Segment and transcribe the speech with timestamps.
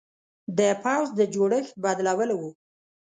[0.57, 2.41] د پوځ د جوړښت بدلول و.